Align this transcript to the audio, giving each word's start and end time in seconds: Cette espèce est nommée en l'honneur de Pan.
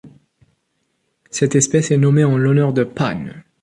Cette 1.29 1.53
espèce 1.53 1.91
est 1.91 1.97
nommée 1.97 2.23
en 2.23 2.35
l'honneur 2.35 2.73
de 2.73 2.83
Pan. 2.83 3.23